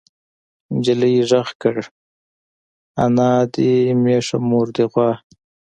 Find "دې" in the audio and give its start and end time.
3.53-3.71, 4.75-4.85